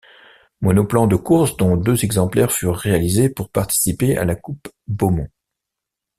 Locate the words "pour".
3.29-3.49